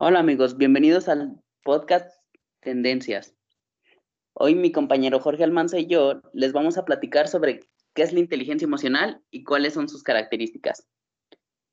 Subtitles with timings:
[0.00, 2.08] Hola amigos, bienvenidos al podcast
[2.60, 3.34] Tendencias.
[4.32, 8.20] Hoy mi compañero Jorge Almanza y yo les vamos a platicar sobre qué es la
[8.20, 10.86] inteligencia emocional y cuáles son sus características.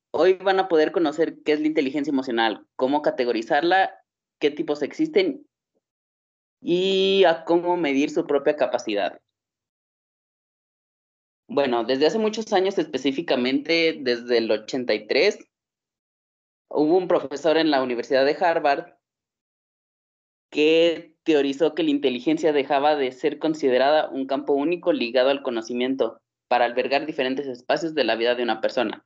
[0.09, 3.93] Hoy van a poder conocer qué es la inteligencia emocional, cómo categorizarla,
[4.39, 5.45] qué tipos existen
[6.61, 9.21] y a cómo medir su propia capacidad.
[11.47, 15.37] Bueno, desde hace muchos años, específicamente desde el 83,
[16.75, 18.93] hubo un profesor en la Universidad de Harvard
[20.49, 26.21] que teorizó que la inteligencia dejaba de ser considerada un campo único ligado al conocimiento
[26.47, 29.05] para albergar diferentes espacios de la vida de una persona,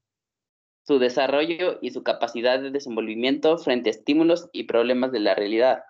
[0.86, 5.84] su desarrollo y su capacidad de desenvolvimiento frente a estímulos y problemas de la realidad.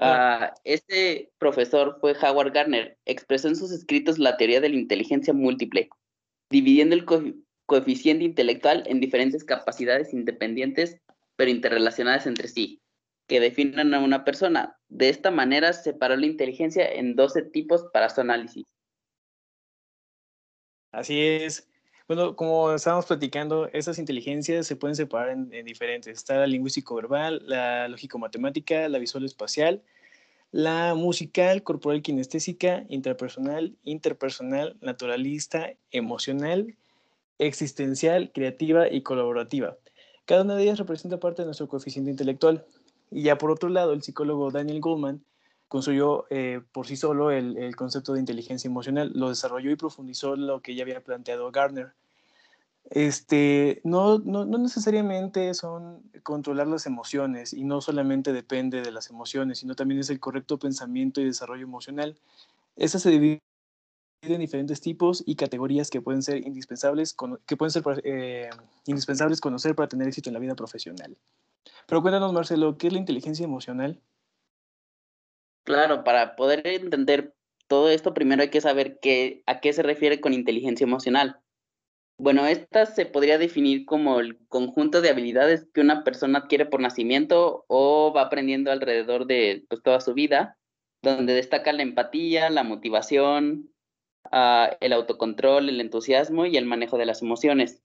[0.00, 2.98] Uh, este profesor fue Howard Gardner.
[3.06, 5.88] Expresó en sus escritos la teoría de la inteligencia múltiple,
[6.50, 7.22] dividiendo el co
[7.66, 11.00] coeficiente intelectual en diferentes capacidades independientes
[11.36, 12.80] pero interrelacionadas entre sí,
[13.28, 14.78] que definen a una persona.
[14.88, 18.64] De esta manera separó la inteligencia en 12 tipos para su análisis.
[20.92, 21.68] Así es.
[22.08, 26.16] Bueno, como estábamos platicando, esas inteligencias se pueden separar en, en diferentes.
[26.16, 29.82] Está la lingüístico-verbal, la lógico-matemática, la visual-espacial,
[30.52, 36.76] la musical, corporal kinestésica, interpersonal, interpersonal, naturalista, emocional,
[37.38, 39.76] existencial, creativa y colaborativa.
[40.24, 42.64] Cada una de ellas representa parte de nuestro coeficiente intelectual.
[43.10, 45.22] Y ya por otro lado, el psicólogo Daniel Goldman
[45.68, 50.60] construyó eh, por sí solo el, concepto de inteligencia emocional, lo desarrolló y profundizó lo
[50.60, 51.92] que ya había planteado Gardner.
[52.90, 59.10] Este, no, no, no, necesariamente son controlar las emociones y no solamente depende de las
[59.10, 62.16] emociones, sino también es el correcto pensamiento y desarrollo emocional.
[62.76, 63.42] Esa se divide
[64.34, 68.50] en diferentes tipos y categorías que pueden ser indispensables, que pueden ser eh,
[68.86, 71.16] indispensables conocer para tener éxito en la vida profesional.
[71.86, 74.00] Pero cuéntanos, Marcelo, ¿qué es la inteligencia emocional?
[75.64, 77.34] Claro, para poder entender
[77.66, 81.40] todo esto, primero hay que saber qué, a qué se refiere con inteligencia emocional.
[82.18, 86.80] Bueno, esta se podría definir como el conjunto de habilidades que una persona adquiere por
[86.80, 90.56] nacimiento o va aprendiendo alrededor de pues, toda su vida,
[91.02, 93.70] donde destaca la empatía, la motivación,
[94.32, 97.82] uh, el autocontrol, el entusiasmo y el manejo de las emociones.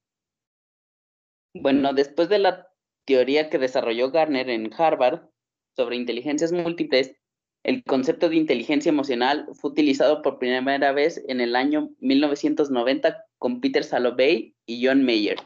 [1.53, 2.67] Bueno, después de la
[3.05, 5.29] teoría que desarrolló Garner en Harvard
[5.75, 7.15] sobre inteligencias múltiples,
[7.63, 13.61] el concepto de inteligencia emocional fue utilizado por primera vez en el año 1990 con
[13.61, 15.37] Peter Salovey y John Mayer,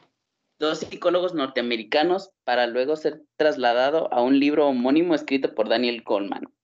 [0.58, 6.55] dos psicólogos norteamericanos, para luego ser trasladado a un libro homónimo escrito por Daniel Goleman.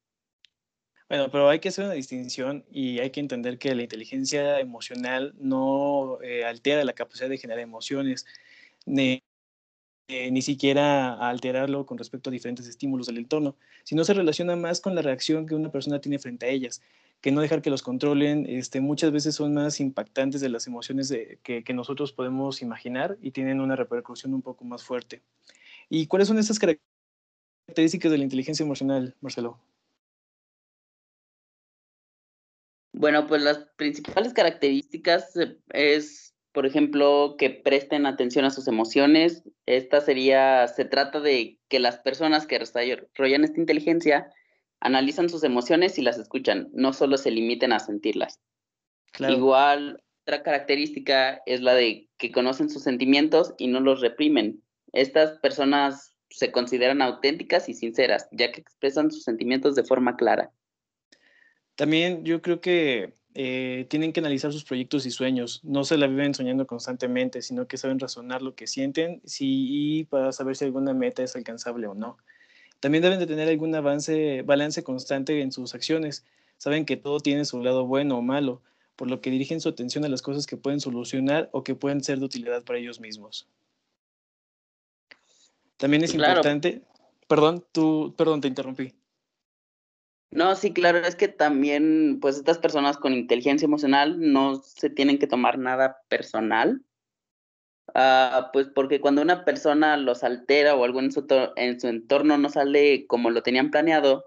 [1.12, 5.34] Bueno, pero hay que hacer una distinción y hay que entender que la inteligencia emocional
[5.38, 8.26] no eh, altera la capacidad de generar emociones,
[8.86, 9.22] ni
[10.08, 14.80] eh, ni siquiera alterarlo con respecto a diferentes estímulos del entorno, sino se relaciona más
[14.80, 16.82] con la reacción que una persona tiene frente a ellas,
[17.20, 21.14] que no dejar que los controlen, este, muchas veces son más impactantes de las emociones
[21.44, 25.22] que, que, nosotros podemos imaginar y tienen una repercusión un poco más fuerte.
[25.90, 29.60] ¿Y cuáles son esas características de la inteligencia emocional, Marcelo?
[32.94, 35.34] Bueno, pues las principales características
[35.70, 39.44] es por ejemplo, que presten atención a sus emociones.
[39.66, 44.32] Esta sería, se trata de que las personas que desarrollan esta inteligencia
[44.82, 48.40] analizan sus emociones y las escuchan, no solo se limiten a sentirlas.
[49.14, 49.34] Claro.
[49.34, 54.62] Igual, otra característica es la de que conocen sus sentimientos y no los reprimen.
[54.92, 60.52] Estas personas se consideran auténticas y sinceras, ya que expresan sus sentimientos de forma clara.
[61.82, 65.62] También yo creo que eh, tienen que analizar sus proyectos y sueños.
[65.64, 69.48] No se la viven soñando constantemente, sino que saben razonar lo que sienten si,
[70.00, 72.20] y para saber si alguna meta es alcanzable o no.
[72.82, 76.24] También deben de tener algún avance, balance constante en sus acciones.
[76.60, 78.62] Saben que todo tiene su lado bueno o malo,
[78.96, 82.04] por lo que dirigen su atención a las cosas que pueden solucionar o que pueden
[82.04, 83.48] ser de utilidad para ellos mismos.
[85.78, 86.34] También es claro.
[86.34, 86.84] importante,
[87.28, 88.94] perdón, tú, perdón, te interrumpí.
[90.32, 95.20] No, sí, claro, es que también, pues estas personas con inteligencia emocional no se tienen
[95.20, 96.82] que tomar nada personal,
[97.90, 101.26] uh, pues porque cuando una persona los altera o algo en su,
[101.58, 104.24] en su entorno no sale como lo tenían planeado,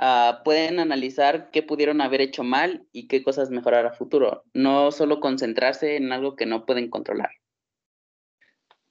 [0.00, 4.92] uh, pueden analizar qué pudieron haber hecho mal y qué cosas mejorar a futuro, no
[4.92, 7.30] solo concentrarse en algo que no pueden controlar.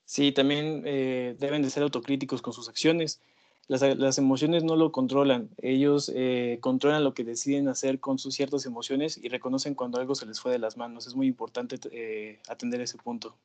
[0.06, 3.22] Sí, también eh, deben de ser autocríticos con sus acciones
[3.68, 8.36] las, las, emociones no lo controlan, ellos eh, controlan lo que deciden hacer con sus
[8.36, 11.08] ciertas emociones y reconocen cuando algo se les fue de las manos.
[11.08, 13.38] Es muy importante eh, atender ese punto.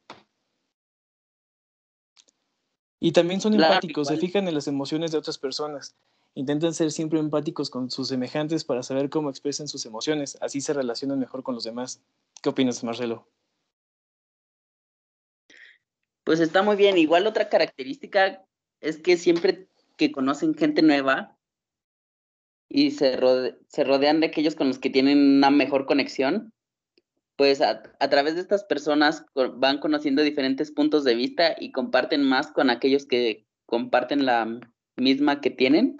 [3.00, 5.94] Y también son Claro, empáticos, se fijan en las emociones de otras personas.
[6.34, 10.36] Intentan ser siempre empáticos con sus semejantes para saber cómo expresan sus emociones.
[10.40, 12.02] Así se relacionan mejor con los demás.
[12.42, 13.28] ¿Qué opinas, Marcelo?
[16.24, 16.98] Pues está muy bien.
[16.98, 18.44] Igual otra característica
[18.80, 19.68] es que siempre
[19.98, 21.36] que conocen gente nueva
[22.70, 26.52] y se, rode- se rodean de aquellos con los que tienen una mejor conexión,
[27.36, 32.22] pues a, a través de estas personas van conociendo diferentes puntos de vista y comparten
[32.22, 34.60] más con aquellos que comparten la
[34.96, 35.96] misma que tienen.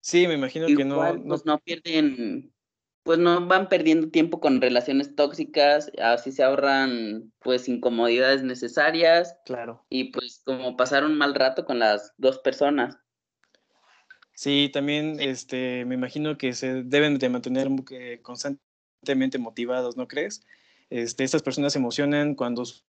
[0.00, 2.52] Sí, me imagino que no, no, pues no pierden,
[3.02, 9.84] pues no van perdiendo tiempo con relaciones tóxicas, así se ahorran pues incomodidades necesarias claro.
[9.88, 12.96] y pues como pasar un mal rato con las dos personas.
[14.34, 17.68] Sí, también este, me imagino que se deben de mantener
[18.22, 20.44] constantemente motivados, ¿no crees?
[20.90, 22.82] Este, estas personas se emocionan cuando su-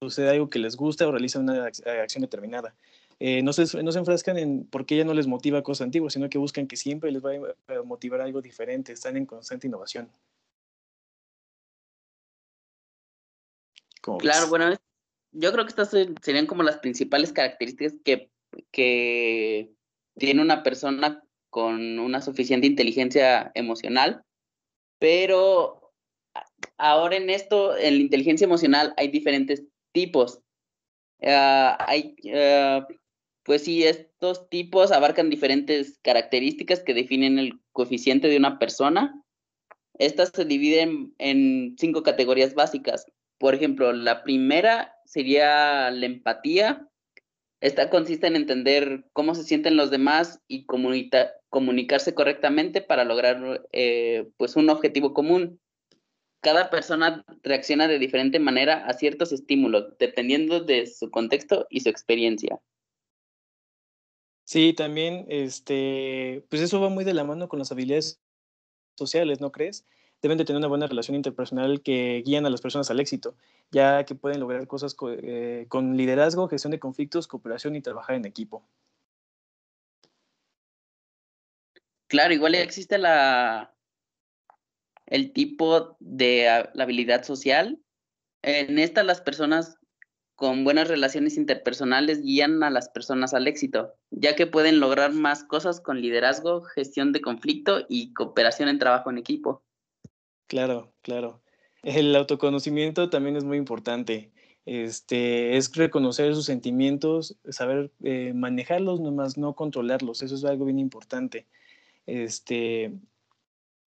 [0.00, 2.74] sucede algo que les gusta o realizan una ac- acción determinada.
[3.24, 6.12] Eh, no, se, no se enfrascan en por qué ya no les motiva cosas antiguas,
[6.12, 7.30] sino que buscan que siempre les va
[7.68, 10.10] a motivar algo diferente, están en constante innovación.
[14.00, 14.50] ¿Cómo Claro, ves?
[14.50, 14.76] bueno,
[15.30, 18.28] yo creo que estas se- serían como las principales características que,
[18.72, 19.70] que
[20.18, 24.24] tiene una persona con una suficiente inteligencia emocional,
[24.98, 25.92] pero
[26.76, 30.40] ahora en esto, en la inteligencia emocional hay diferentes tipos.
[31.24, 32.84] Ah, hay, ah,
[33.44, 39.20] pues sí, estos tipos abarcan diferentes características que definen el coeficiente de una persona.
[39.98, 43.06] Estas se dividen en cinco categorías básicas.
[43.38, 46.88] Por ejemplo, la primera sería la empatía.
[47.60, 53.66] Esta consiste en entender cómo se sienten los demás y comunica- comunicarse correctamente para lograr
[53.72, 55.60] eh, pues un objetivo común.
[56.40, 61.88] Cada persona reacciona de diferente manera a ciertos estímulos, dependiendo de su contexto y su
[61.88, 62.60] experiencia.
[64.44, 68.20] Sí, también, este, pues eso va muy de la mano con las habilidades
[68.96, 69.86] sociales, ¿no crees?
[70.22, 73.36] Deben de tener una buena relación interpersonal que guían a las personas al éxito,
[73.72, 78.16] ya que pueden lograr cosas co- eh, con liderazgo, gestión de conflictos, cooperación y trabajar
[78.16, 78.64] en equipo.
[82.06, 83.74] Claro, igual existe la,
[85.06, 87.80] el tipo de ah, la habilidad social.
[88.42, 89.76] En esta las personas
[90.42, 95.44] con buenas relaciones interpersonales guían a las personas al éxito, ya que pueden lograr más
[95.44, 99.62] cosas con liderazgo, gestión de conflicto y cooperación en trabajo en equipo.
[100.48, 101.40] Claro, claro.
[101.84, 104.32] El autoconocimiento también es muy importante.
[104.66, 110.24] Este, es reconocer sus sentimientos, saber eh, manejarlos, nomás no controlarlos.
[110.24, 111.46] Eso es algo bien importante.
[112.06, 112.92] Este,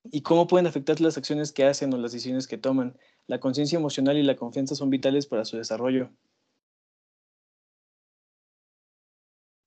[0.09, 2.97] y cómo pueden afectar las acciones que hacen o las decisiones que toman.
[3.27, 6.11] La conciencia emocional y la confianza son vitales para su desarrollo.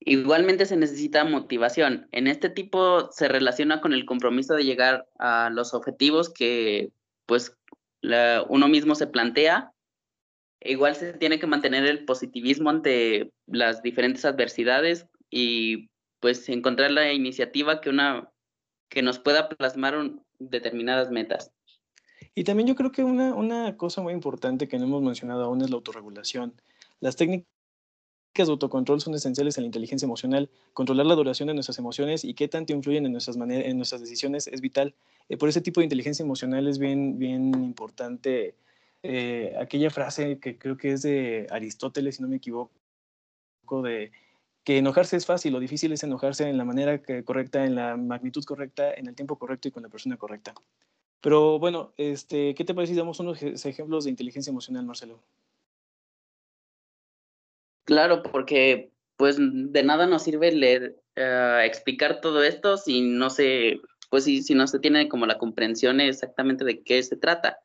[0.01, 2.09] Igualmente se necesita motivación.
[2.13, 6.91] En este tipo se relaciona con el compromiso de llegar a los objetivos que
[7.27, 7.57] pues
[8.01, 9.73] la- uno mismo se plantea.
[10.61, 15.89] E igual se tiene que mantener el positivismo ante las diferentes adversidades y
[16.21, 18.29] pues encontrar la iniciativa que una
[18.89, 21.53] que nos pueda plasmar un- determinadas metas.
[22.35, 25.61] Y también yo creo que una, una cosa muy importante que no hemos mencionado aún
[25.61, 26.55] es la autorregulación.
[27.01, 27.49] Las técnicas
[28.35, 30.49] de autocontrol son esenciales en la inteligencia emocional.
[30.73, 34.47] Controlar la duración de nuestras emociones y qué tanto influyen en nuestras, en nuestras decisiones
[34.47, 34.95] es vital.
[35.29, 38.55] Eh, por ese tipo de inteligencia emocional es bien, bien importante
[39.03, 42.73] eh, aquella frase que creo que es de Aristóteles, si no me equivoco,
[43.83, 44.13] de
[44.65, 48.45] que enojarse es fácil, lo difícil es enojarse en la manera correcta, en la magnitud
[48.45, 50.55] correcta, en el tiempo correcto y con la persona correcta.
[51.21, 55.21] Pero bueno, este, ¿qué te parece si damos unos ejemplos de inteligencia emocional, Marcelo?
[57.89, 63.81] Claro, porque pues de nada nos sirve leer, uh, explicar todo esto si no se,
[64.11, 67.61] pues si, si no se tiene como la comprensión exactamente de qué se trata.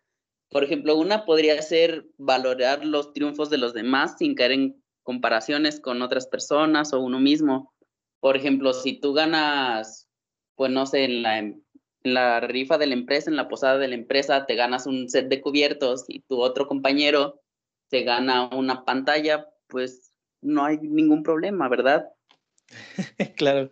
[0.50, 5.82] Por ejemplo, una podría ser valorar los triunfos de los demás sin caer en comparaciones
[5.82, 7.74] con otras personas o uno mismo.
[8.22, 10.08] Por ejemplo, si tú ganas,
[10.56, 11.66] pues no sé, en la, en
[12.06, 15.28] la rifa de la empresa, en la posada de la empresa, te ganas un set
[15.28, 17.42] de cubiertos y tu otro compañero
[17.90, 20.13] te gana una pantalla, pues
[20.44, 22.10] no hay ningún problema, ¿verdad?
[23.38, 23.70] claro.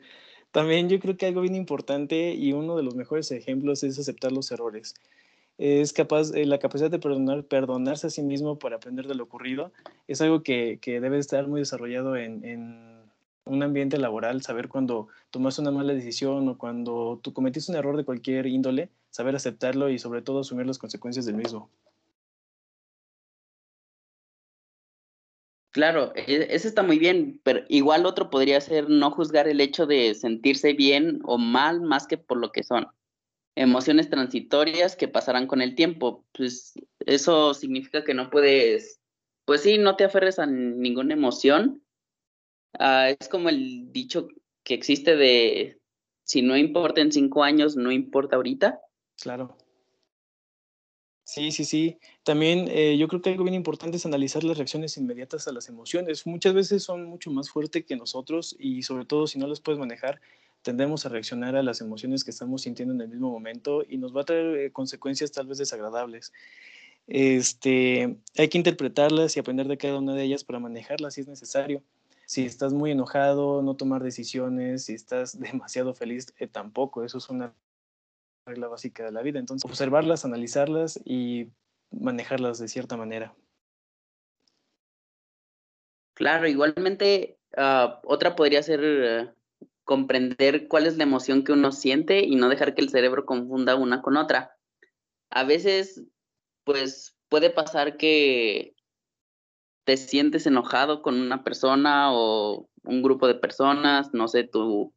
[0.51, 4.31] También yo creo que algo bien importante y uno de los mejores ejemplos es aceptar
[4.31, 4.95] los errores.
[5.57, 9.23] Es capaz, eh, la capacidad de perdonar, perdonarse a sí mismo por aprender de lo
[9.23, 9.71] ocurrido
[10.07, 12.91] es algo que, que debe estar muy desarrollado en, en,
[13.45, 17.97] un ambiente laboral, saber cuando tomaste una mala decisión o cuando tú cometiste un error
[17.97, 21.69] de cualquier índole, saber aceptarlo y sobre todo asumir las consecuencias del mismo.
[25.71, 29.85] Claro, e, eso está muy bien, pero igual otro podría ser no juzgar el hecho
[29.85, 32.87] de sentirse bien o mal más que por lo que son.
[33.55, 36.25] Emociones transitorias que pasarán con el tiempo.
[36.33, 36.73] Pues
[37.05, 38.99] eso significa que no puedes,
[39.45, 41.83] pues sí, no te aferres a ninguna emoción.
[42.77, 44.27] Ah, es como el dicho
[44.63, 45.79] que existe de
[46.23, 48.79] si no importa en cinco años, no importa ahorita.
[49.21, 49.57] Claro.
[51.31, 51.97] Sí, sí, sí.
[52.23, 55.69] También eh, yo creo que algo bien importante es analizar las reacciones inmediatas a las
[55.69, 56.27] emociones.
[56.27, 59.79] Muchas veces son mucho más fuertes que nosotros y sobre todo si no las puedes
[59.79, 60.19] manejar,
[60.61, 64.13] tendemos a reaccionar a las emociones que estamos sintiendo en el mismo momento y nos
[64.13, 66.33] va a traer eh, consecuencias tal vez desagradables.
[67.07, 71.29] Este, hay que interpretarlas y aprender de cada una de ellas para manejarlas si es
[71.29, 71.81] necesario.
[72.25, 77.05] Si estás muy enojado, no tomar decisiones, si estás demasiado feliz, eh, tampoco.
[77.05, 77.53] Eso es una
[78.45, 79.39] regla básica de la vida.
[79.39, 81.49] Entonces, observarlas, analizarlas y
[81.91, 83.35] manejarlas de cierta manera.
[86.13, 89.41] Claro, igualmente uh, otra podría ser uh,
[89.83, 93.75] comprender cuál es la emoción que uno siente y no dejar que el cerebro confunda
[93.75, 94.57] una con otra.
[95.29, 96.03] A veces,
[96.63, 98.75] pues puede pasar que
[99.83, 104.93] te sientes enojado con una persona o un grupo de personas, no sé, tu,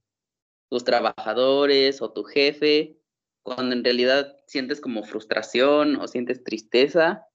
[0.68, 2.98] tus trabajadores o tu jefe,
[3.44, 7.28] cuando en realidad sientes como frustración o sientes tristeza.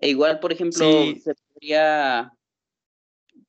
[0.00, 2.32] E igual, por ejemplo, se podría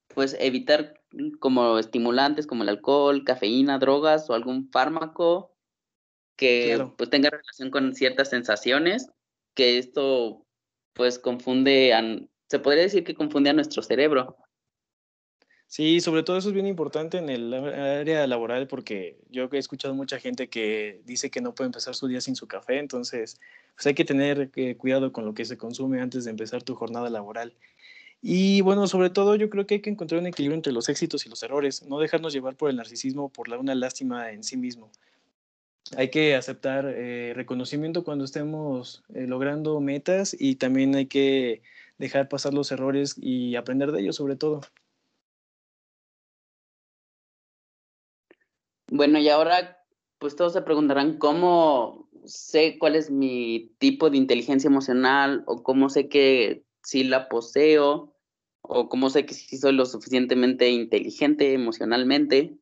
[0.07, 1.01] pues evitar
[1.39, 5.55] como estimulantes como el alcohol, cafeína, drogas o algún fármaco
[6.37, 9.09] que pues tenga relación con ciertas sensaciones,
[9.53, 10.45] que esto
[10.93, 11.93] pues confunde,
[12.49, 14.37] se podría decir que confunde a nuestro cerebro.
[15.67, 19.95] Sí, sobre todo eso es bien importante en el área laboral porque yo he escuchado
[19.95, 23.39] mucha gente que dice que no puede empezar su día sin su café, entonces
[23.75, 26.75] pues hay que tener eh, cuidado con lo que se consume antes de empezar tu
[26.75, 27.55] jornada laboral.
[28.21, 31.25] Y bueno, sobre todo yo creo que hay que encontrar un equilibrio entre los éxitos
[31.25, 34.43] y los errores, no dejarnos llevar por el narcisismo o por la, una lástima en
[34.43, 34.91] sí mismo.
[35.97, 41.63] Hay que aceptar eh, reconocimiento cuando estemos eh, logrando metas y también hay que
[41.97, 44.61] dejar pasar los errores y aprender de ellos sobre todo.
[48.95, 49.83] Bueno, y ahora,
[50.19, 55.89] pues todos se preguntarán cómo sé cuál es mi tipo de inteligencia emocional o cómo
[55.89, 58.13] sé que sí la poseo
[58.61, 62.55] o cómo sé que sí soy lo suficientemente inteligente emocionalmente.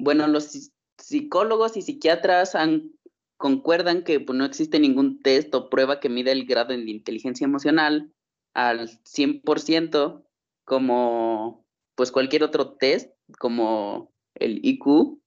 [0.00, 2.90] Bueno, los psicólogos y psiquiatras han,
[3.36, 7.44] concuerdan que pues, no existe ningún test o prueba que mida el grado de inteligencia
[7.44, 8.12] emocional
[8.52, 10.24] al 100%
[10.64, 11.64] como
[11.94, 15.21] pues cualquier otro test como el IQ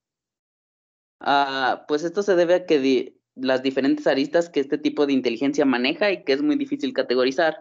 [1.20, 5.66] Ah, pues esto se debe a que las diferentes aristas que este tipo de inteligencia
[5.66, 7.58] maneja y que es muy difícil categorizar.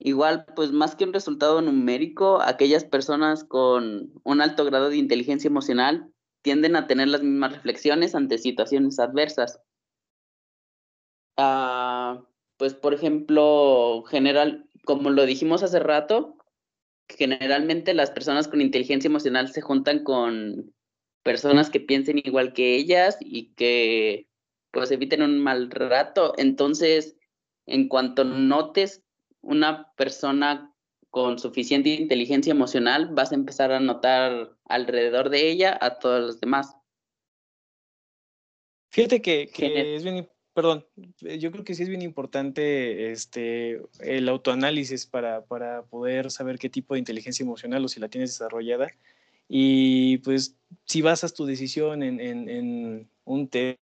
[0.00, 5.48] Igual, pues más que un resultado numérico, aquellas personas con un alto grado de inteligencia
[5.48, 6.10] emocional
[6.42, 9.60] tienden a tener las mismas reflexiones ante situaciones adversas.
[11.36, 12.22] Ah,
[12.56, 16.36] pues, por ejemplo, general, como lo dijimos hace rato,
[17.16, 20.74] generalmente las personas con inteligencia emocional se juntan con
[21.22, 24.26] personas que piensen igual que ellas y que
[24.70, 26.34] pues eviten un mal rato.
[26.36, 27.16] Entonces,
[27.66, 29.02] en cuanto notes
[29.42, 30.74] una persona
[31.10, 36.40] con suficiente inteligencia emocional, vas a empezar a notar alrededor de ella a todos los
[36.40, 36.76] demás.
[38.90, 40.86] Fíjate que, que es bien perdón,
[41.22, 46.58] eh, yo creo que sí es bien importante este, el autoanálisis para, para poder saber
[46.58, 48.88] qué tipo de inteligencia emocional o si la tienes desarrollada.
[49.48, 53.78] Y pues si basas tu decisión en, en, en un test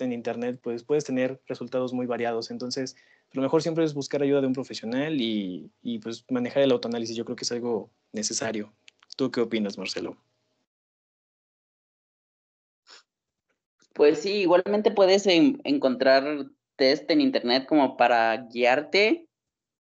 [0.00, 2.50] en internet, pues puedes tener resultados muy variados.
[2.50, 2.96] Entonces,
[3.32, 7.16] lo mejor siempre es buscar ayuda de un profesional y, y pues manejar el autoanálisis.
[7.16, 8.72] Yo creo que es algo necesario.
[9.16, 10.16] ¿Tú qué opinas, Marcelo?
[13.98, 19.28] Pues sí, igualmente puedes encontrar test en internet como para guiarte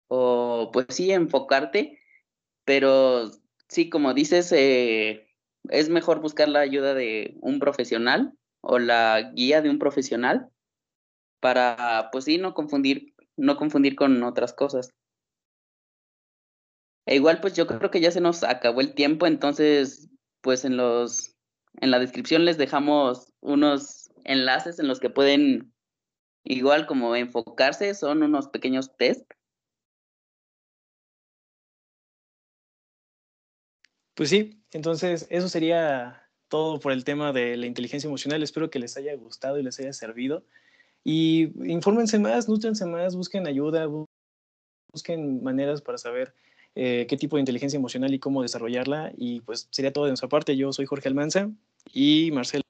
[0.07, 1.99] o pues sí, enfocarte,
[2.65, 3.29] pero
[3.67, 5.27] sí, como dices, eh,
[5.69, 10.49] es mejor buscar la ayuda de un profesional o la guía de un profesional
[11.39, 14.89] para, pues sí, no confundir, no confundir con otras cosas.
[17.05, 20.09] E igual, pues yo creo que ya se nos acabó el tiempo, entonces,
[20.41, 21.35] pues en los,
[21.81, 25.73] en la descripción les dejamos unos enlaces en los que pueden
[26.43, 29.29] igual como enfocarse, son unos pequeños test.
[34.15, 38.41] Pues sí, entonces eso sería todo por el tema de la inteligencia emocional.
[38.41, 40.43] Espero que les haya gustado y les haya servido.
[41.03, 43.87] Y infórmense más, nutrense más, busquen ayuda,
[44.91, 46.33] busquen maneras para saber
[46.75, 49.13] eh, qué tipo de inteligencia emocional y cómo desarrollarla.
[49.17, 50.57] Y pues sería todo de nuestra parte.
[50.57, 51.49] Yo soy Jorge Almanza
[51.93, 52.66] y Marcelo.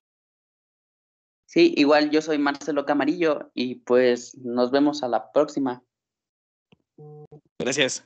[1.58, 5.84] Sí, igual yo soy Marcelo Camarillo y pues nos vemos a la próxima.
[7.58, 8.04] Gracias.